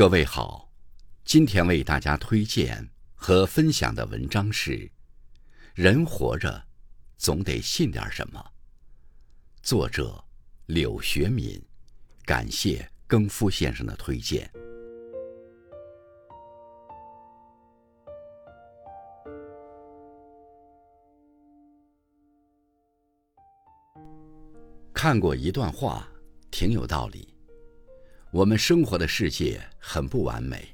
[0.00, 0.66] 各位好，
[1.26, 4.70] 今天为大家推荐和分享的文章是
[5.74, 6.64] 《人活着
[7.18, 8.40] 总得信点什么》，
[9.62, 10.24] 作者
[10.64, 11.62] 柳学敏，
[12.24, 14.50] 感谢更夫先生的推荐。
[24.94, 26.08] 看过一段话，
[26.50, 27.36] 挺有道理。
[28.32, 30.68] 我们生活的世界很不完美，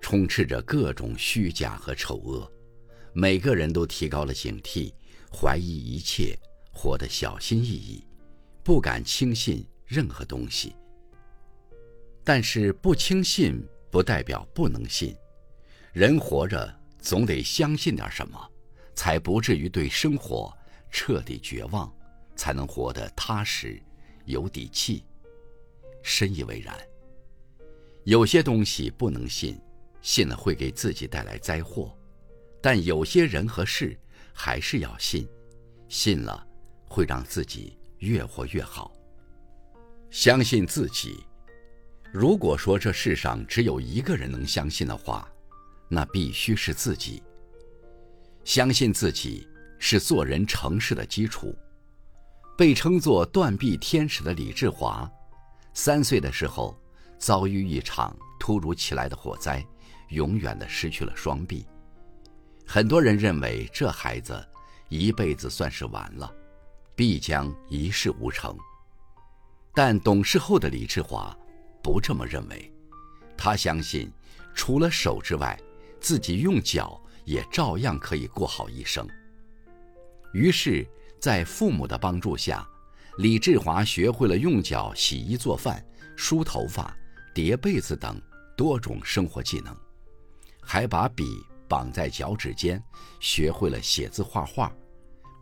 [0.00, 2.50] 充斥着各种虚假和丑恶，
[3.12, 4.90] 每个人都提高了警惕，
[5.30, 6.34] 怀疑一切，
[6.72, 8.02] 活得小心翼翼，
[8.64, 10.74] 不敢轻信任何东西。
[12.24, 15.14] 但是不轻信不代表不能信，
[15.92, 18.50] 人活着总得相信点什么，
[18.94, 20.50] 才不至于对生活
[20.90, 21.94] 彻底绝望，
[22.34, 23.78] 才能活得踏实，
[24.24, 25.04] 有底气。
[26.02, 26.76] 深以为然。
[28.04, 29.60] 有些东西不能信，
[30.00, 31.94] 信了会给自己带来灾祸；
[32.60, 33.98] 但有些人和事
[34.32, 35.28] 还是要信，
[35.88, 36.46] 信了
[36.86, 38.92] 会让自己越活越好。
[40.10, 41.22] 相信自己。
[42.10, 45.30] 如果说这世上只有一个人能相信的话，
[45.90, 47.22] 那必须是自己。
[48.44, 49.46] 相信自己
[49.78, 51.54] 是做人成事的基础。
[52.56, 55.08] 被称作“断臂天使”的李志华。
[55.80, 56.76] 三岁的时候，
[57.18, 59.64] 遭遇一场突如其来的火灾，
[60.08, 61.64] 永远的失去了双臂。
[62.66, 64.44] 很多人认为这孩子
[64.88, 66.34] 一辈子算是完了，
[66.96, 68.58] 必将一事无成。
[69.72, 71.32] 但懂事后的李志华
[71.80, 72.72] 不这么认为，
[73.36, 74.12] 他相信，
[74.56, 75.56] 除了手之外，
[76.00, 79.06] 自己用脚也照样可以过好一生。
[80.32, 80.84] 于是，
[81.20, 82.68] 在父母的帮助下。
[83.18, 86.96] 李志华学会了用脚洗衣做饭、梳头发、
[87.34, 88.16] 叠被子等
[88.56, 89.76] 多种生活技能，
[90.62, 92.80] 还把笔绑在脚趾间，
[93.18, 94.72] 学会了写字画画，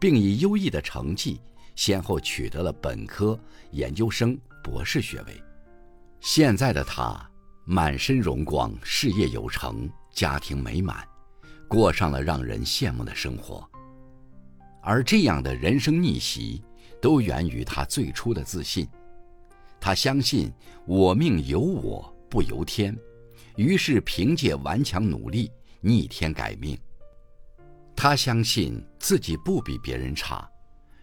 [0.00, 1.38] 并以优异的成绩
[1.74, 3.38] 先后取得了本科、
[3.72, 5.42] 研究生、博士学位。
[6.18, 7.30] 现在的他
[7.66, 11.06] 满身荣光，事业有成，家庭美满，
[11.68, 13.68] 过上了让人羡慕的生活。
[14.82, 16.62] 而这样的人生逆袭。
[17.00, 18.88] 都源于他最初的自信，
[19.80, 20.50] 他相信
[20.86, 22.96] 我命由我不由天，
[23.56, 26.78] 于是凭借顽强努力逆天改命。
[27.94, 30.48] 他相信自己不比别人差，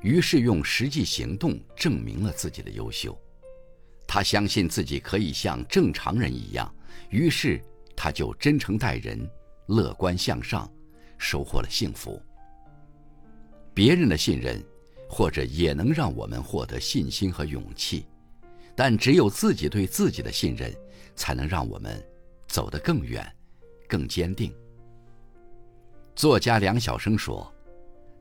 [0.00, 3.18] 于是用实际行动证明了自己的优秀。
[4.06, 6.74] 他相信自己可以像正常人一样，
[7.10, 7.62] 于是
[7.96, 9.28] 他就真诚待人，
[9.66, 10.70] 乐观向上，
[11.18, 12.22] 收获了幸福。
[13.74, 14.62] 别人的信任。
[15.08, 18.04] 或者也能让我们获得信心和勇气，
[18.76, 20.72] 但只有自己对自己的信任，
[21.16, 22.00] 才能让我们
[22.46, 23.26] 走得更远、
[23.88, 24.54] 更坚定。
[26.14, 27.50] 作家梁晓声说：“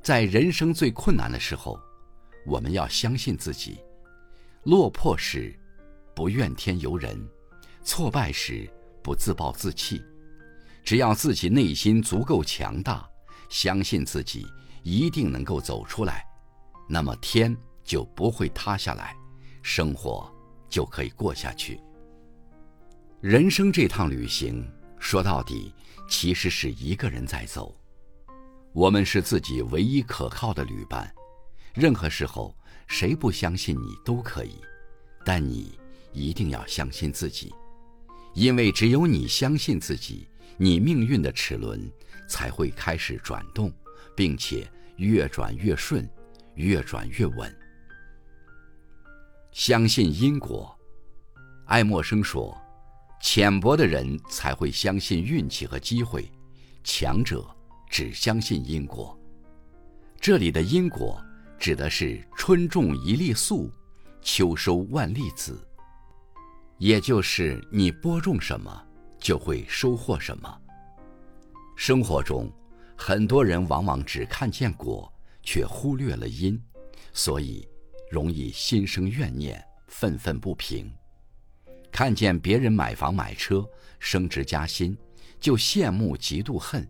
[0.00, 1.78] 在人生最困难的时候，
[2.46, 3.74] 我们要相信自己；
[4.62, 5.58] 落魄时，
[6.14, 7.18] 不怨天尤人；
[7.82, 8.70] 挫败时，
[9.02, 10.00] 不自暴自弃。
[10.84, 13.08] 只要自己内心足够强大，
[13.48, 14.46] 相信自己
[14.84, 16.24] 一定能够走出来。”
[16.88, 19.16] 那么天就不会塌下来，
[19.62, 20.32] 生活
[20.68, 21.80] 就可以过下去。
[23.20, 24.64] 人生这趟旅行，
[24.98, 25.72] 说到底，
[26.08, 27.74] 其实是一个人在走。
[28.72, 31.12] 我们是自己唯一可靠的旅伴，
[31.74, 32.54] 任何时候，
[32.86, 34.60] 谁不相信你都可以，
[35.24, 35.78] 但你
[36.12, 37.52] 一定要相信自己，
[38.34, 41.90] 因为只有你相信自己，你命运的齿轮
[42.28, 43.72] 才会开始转动，
[44.14, 46.08] 并且越转越顺。
[46.56, 47.56] 越转越稳。
[49.52, 50.76] 相信因果，
[51.64, 52.56] 爱默生说
[53.22, 56.30] ：“浅薄的人才会相信运气和机会，
[56.84, 57.46] 强者
[57.88, 59.18] 只相信因果。”
[60.20, 61.22] 这里的因果
[61.58, 63.70] 指的是春种一粒粟，
[64.20, 65.66] 秋收万粒子，
[66.78, 68.86] 也就是你播种什么，
[69.18, 70.60] 就会收获什么。
[71.76, 72.50] 生活中，
[72.96, 75.10] 很多人往往只看见果。
[75.46, 76.60] 却忽略了因，
[77.12, 77.66] 所以
[78.10, 80.92] 容易心生怨念，愤愤不平。
[81.92, 83.64] 看见别人买房买车、
[84.00, 84.98] 升职加薪，
[85.40, 86.86] 就羡慕嫉妒恨，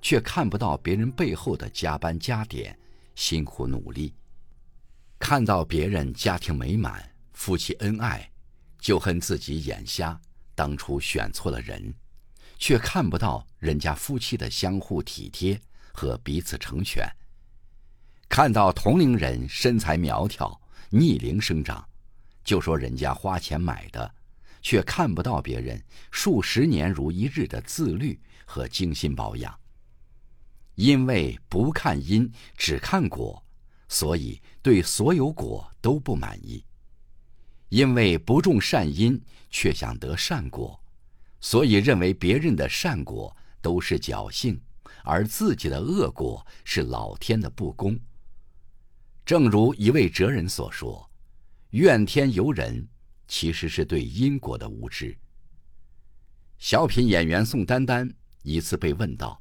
[0.00, 2.76] 却看不到别人背后的加班加点、
[3.14, 4.14] 辛苦努力。
[5.18, 8.28] 看到别人家庭美满、夫妻恩爱，
[8.78, 10.18] 就恨自己眼瞎，
[10.54, 11.94] 当初选错了人，
[12.58, 15.60] 却看不到人家夫妻的相互体贴
[15.92, 17.06] 和彼此成全。
[18.30, 21.84] 看到同龄人身材苗条、逆龄生长，
[22.44, 24.08] 就说人家花钱买的，
[24.62, 25.82] 却看不到别人
[26.12, 28.16] 数十年如一日的自律
[28.46, 29.52] 和精心保养。
[30.76, 33.44] 因为不看因，只看果，
[33.88, 36.64] 所以对所有果都不满意。
[37.68, 40.80] 因为不种善因，却想得善果，
[41.40, 44.60] 所以认为别人的善果都是侥幸，
[45.02, 47.98] 而自己的恶果是老天的不公。
[49.24, 51.08] 正如一位哲人所说
[51.70, 52.86] ：“怨天尤人，
[53.28, 55.16] 其实是对因果的无知。”
[56.58, 58.12] 小品演员宋丹丹
[58.42, 59.40] 一次被问到：“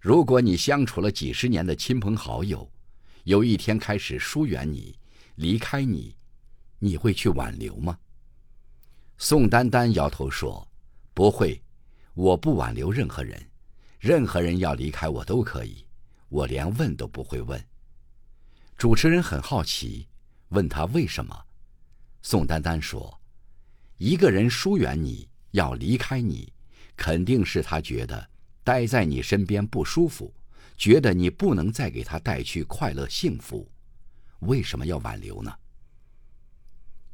[0.00, 2.70] 如果你相处了几十年的亲朋好友，
[3.24, 4.98] 有一天开始疏远你，
[5.36, 6.14] 离开你。”
[6.78, 7.98] 你会去挽留吗？
[9.16, 10.68] 宋丹丹摇头说
[11.14, 11.58] ：“不会，
[12.12, 13.42] 我不挽留任何人，
[13.98, 15.86] 任何人要离开我都可以，
[16.28, 17.58] 我连问都不会问。”
[18.76, 20.06] 主持人很好奇，
[20.48, 21.34] 问他为什么。
[22.20, 23.18] 宋丹丹说
[23.96, 26.52] ：“一个人疏远你要离开你，
[26.94, 28.28] 肯定是他觉得
[28.62, 30.30] 待在你身边不舒服，
[30.76, 33.66] 觉得你不能再给他带去快乐幸福，
[34.40, 35.50] 为什么要挽留呢？”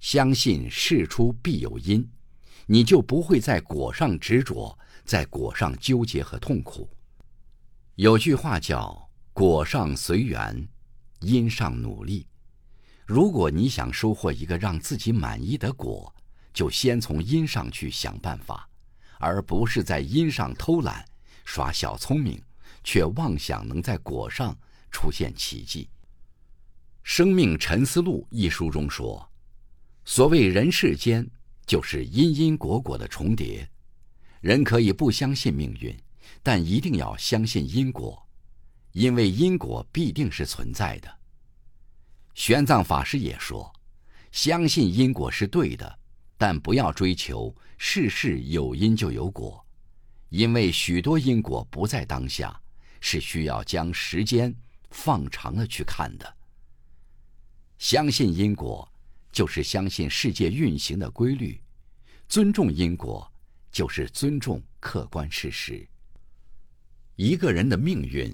[0.00, 2.04] 相信事出必有因，
[2.66, 6.90] 你就不会在果上执着，在果上纠结和痛苦。
[7.94, 10.68] 有句话叫“果上随缘，
[11.22, 12.26] 因上努力”。
[13.06, 16.14] 如果你想收获一个让自己满意的果，
[16.52, 18.68] 就先从因上去想办法，
[19.18, 21.04] 而不是在因上偷懒、
[21.44, 22.40] 耍小聪明，
[22.84, 24.56] 却妄想能在果上
[24.90, 25.84] 出现奇迹。
[27.02, 29.28] 《生命沉思录》一书中说。
[30.04, 31.28] 所谓人世间，
[31.66, 33.68] 就是因因果果的重叠。
[34.40, 35.96] 人可以不相信命运，
[36.42, 38.21] 但一定要相信因果，
[38.92, 41.18] 因为因果必定是存在的。
[42.34, 43.72] 玄奘法师也说
[44.32, 45.98] ：“相信因果是对的，
[46.38, 49.62] 但不要追求事事有因就有果，
[50.28, 52.58] 因为许多因果不在当下，
[53.00, 54.54] 是需要将时间
[54.90, 56.36] 放长了去看的。
[57.78, 58.88] 相信因果。”
[59.32, 61.58] 就是相信世界运行的规律，
[62.28, 63.26] 尊重因果，
[63.70, 65.88] 就是尊重客观事实。
[67.16, 68.30] 一个人的命运，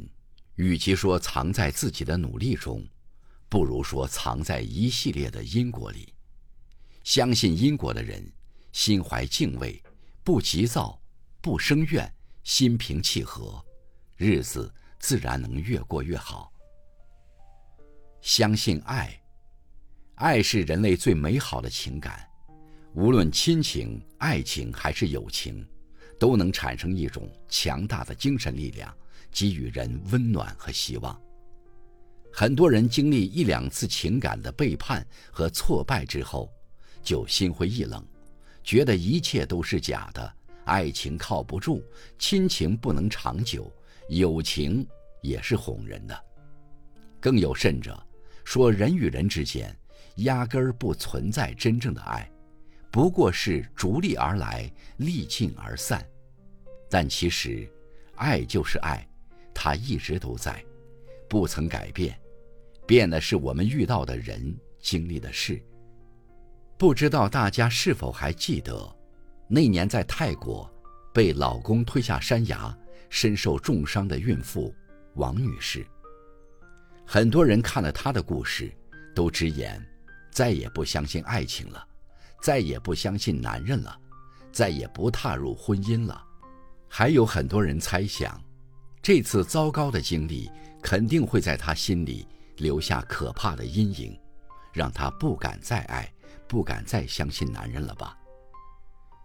[0.59, 2.85] 与其说藏在自己的努力中，
[3.49, 6.13] 不如说藏在一系列的因果里。
[7.05, 8.29] 相信因果的人，
[8.73, 9.81] 心怀敬畏，
[10.25, 11.01] 不急躁，
[11.41, 12.13] 不生怨，
[12.43, 13.65] 心平气和，
[14.17, 16.53] 日子自然能越过越好。
[18.21, 19.17] 相信爱。
[20.17, 22.29] 爱是人类最美好的情感，
[22.95, 25.65] 无论亲情、爱情还是友情，
[26.19, 28.93] 都能产生一种强大的精神力量，
[29.31, 31.20] 给予人温暖和希望。
[32.32, 36.53] 很多人经历一两次情感的背叛和挫败之后，
[37.03, 38.05] 就心灰意冷，
[38.62, 40.35] 觉得一切都是假的，
[40.65, 41.82] 爱情靠不住，
[42.19, 43.73] 亲情不能长久，
[44.09, 44.87] 友情
[45.23, 46.25] 也是哄人的。
[47.21, 48.00] 更有甚者，
[48.44, 49.75] 说人与人之间。
[50.23, 52.29] 压根儿不存在真正的爱，
[52.91, 56.05] 不过是逐利而来，利尽而散。
[56.91, 57.71] 但其实，
[58.19, 59.06] 爱就是爱，
[59.55, 60.65] 它一直都在，
[61.29, 62.19] 不曾改变，
[62.87, 65.61] 变的是我们遇到的人、经历的事。
[66.76, 68.97] 不知道大家是否还记得，
[69.49, 70.70] 那年在泰国
[71.12, 72.76] 被老公推下山崖、
[73.09, 74.75] 身受重伤的孕妇
[75.14, 75.87] 王女士。
[77.04, 78.71] 很多人看了她的故事，
[79.14, 79.83] 都直言。
[80.31, 81.85] 再也不相信爱情了，
[82.40, 83.99] 再也不相信男人了，
[84.52, 86.27] 再也不踏入婚姻了。
[86.88, 88.40] 还有很多人猜想，
[89.02, 90.50] 这次糟糕的经历
[90.83, 92.26] 肯定会在他心里
[92.57, 94.18] 留下可怕的阴影，
[94.73, 96.11] 让他不敢再爱，
[96.49, 98.16] 不敢再相信男人了吧？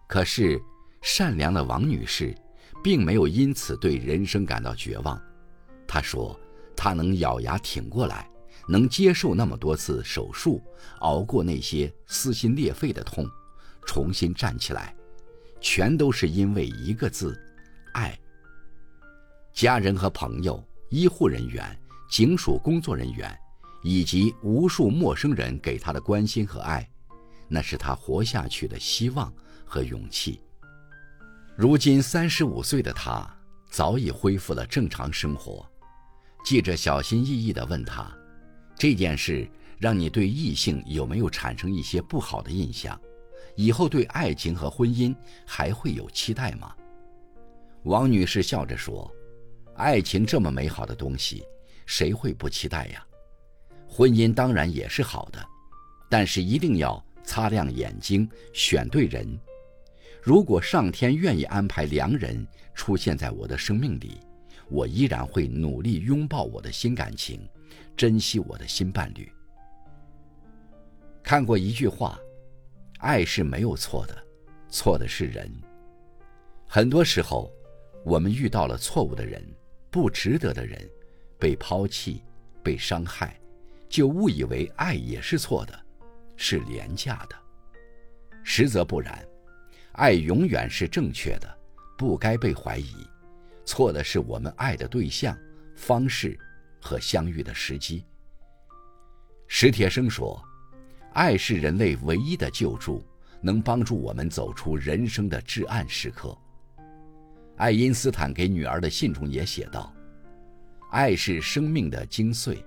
[0.08, 0.62] 可是，
[1.02, 2.36] 善良的王女士，
[2.84, 5.20] 并没有因此对人生感到绝望。
[5.88, 6.40] 她说
[6.76, 8.30] ：“她能咬牙挺过来。”
[8.66, 10.64] 能接受那么多次手术，
[11.00, 13.28] 熬过那些撕心裂肺的痛，
[13.86, 14.96] 重新站起来，
[15.60, 17.38] 全都是因为一个字：
[17.94, 18.18] 爱。
[19.54, 21.64] 家人和朋友、医护人员、
[22.10, 23.36] 警署工作人员，
[23.84, 26.88] 以及无数陌生人给他的关心和爱，
[27.48, 29.32] 那是他活下去的希望
[29.66, 30.42] 和勇气。
[31.56, 33.28] 如今三十五岁的他，
[33.70, 35.66] 早已恢复了正常生活。
[36.44, 38.12] 记者小心翼翼地问他。
[38.76, 39.48] 这件事
[39.78, 43.00] 让你对异性有没有产生一些不好的印象？
[43.56, 46.76] 以后对爱情和婚姻还会有期待吗？
[47.84, 49.14] 王女士笑着说
[49.76, 51.44] ：“爱情这么美好的东西，
[51.86, 53.06] 谁会不期待呀？
[53.88, 55.46] 婚姻当然也是好的，
[56.10, 59.38] 但是一定要擦亮眼睛，选对人，
[60.22, 64.18] 如果上天愿意安排良人出现在我的生命里，
[64.70, 67.46] 我依然会努力拥抱我的新感情，
[67.98, 69.30] 珍惜我的新伴侣。
[71.22, 72.18] 看过一句话
[73.00, 74.18] ：“爱是没有错的，
[74.70, 75.52] 错的是人。”
[76.66, 77.52] 很多时候，
[78.06, 79.42] 我们遇到了错误的人，
[79.90, 80.90] 不值得的人，
[81.40, 82.22] 被抛弃，
[82.62, 83.40] 被伤害，
[83.88, 85.80] 就误以为爱也是错的，
[86.36, 87.36] 是廉价的。
[88.44, 89.26] 实则不然，
[89.94, 91.58] 爱永远是正确的，
[91.98, 92.94] 不该被怀疑。
[93.66, 95.38] 错的是我们爱的对象、
[95.74, 96.38] 方式
[96.82, 98.06] 和相遇的时机。
[99.48, 100.44] 史铁生说
[101.14, 103.02] ：“爱是人类唯一的救助，
[103.40, 106.38] 能帮助我们走出人生的至暗时刻。”
[107.64, 109.96] 爱因斯坦给女儿的信中也写道
[110.92, 112.62] ：“爱是生命的精髓，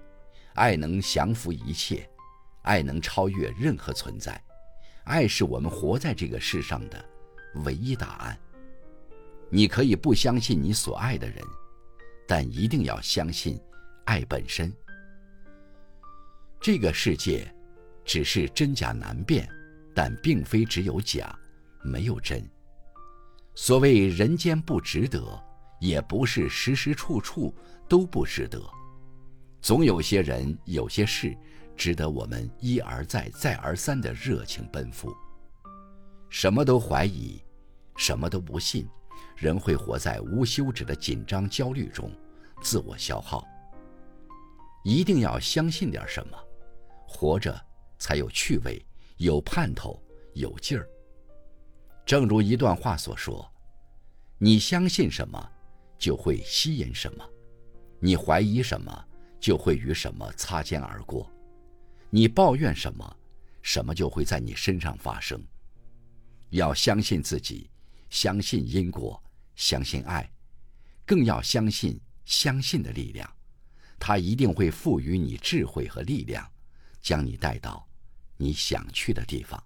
[0.54, 2.08] 爱能降服一切，
[2.62, 4.42] 爱能超越任何存在，
[5.04, 7.04] 爱是我们活在这个世上的
[7.56, 8.38] 唯一答案。
[9.50, 11.44] 你可以不相信你所爱的人，
[12.26, 13.60] 但一定要相信
[14.06, 14.72] 爱本身。
[16.58, 17.46] 这个世界
[18.02, 19.46] 只是真假难辨，
[19.94, 21.38] 但并非只有假，
[21.82, 22.42] 没有真。”
[23.58, 25.42] 所谓人间不值得，
[25.80, 27.54] 也不是时时处处
[27.88, 28.62] 都不值得，
[29.62, 31.34] 总有些人、有些事，
[31.74, 35.10] 值得我们一而再、再而三的热情奔赴。
[36.28, 37.42] 什么都怀疑，
[37.96, 38.86] 什么都不信，
[39.34, 42.12] 人会活在无休止的紧张、焦虑中，
[42.60, 43.42] 自我消耗。
[44.84, 46.36] 一定要相信点什么，
[47.08, 47.58] 活着
[47.98, 48.84] 才有趣味、
[49.16, 49.98] 有盼头、
[50.34, 50.86] 有劲儿。
[52.06, 53.44] 正如一段话所说
[54.38, 55.52] ：“你相信什么，
[55.98, 57.24] 就会吸引什么；
[57.98, 59.04] 你怀疑什么，
[59.40, 61.28] 就会与什么擦肩而过；
[62.08, 63.16] 你抱怨什么，
[63.60, 65.44] 什么就会在你身上发生。
[66.50, 67.68] 要相信自己，
[68.08, 69.20] 相信因果，
[69.56, 70.30] 相信爱，
[71.04, 73.28] 更要相信相信的力量。
[73.98, 76.48] 它一定会赋予你智慧和力量，
[77.02, 77.84] 将你带到
[78.36, 79.60] 你想去的地方。”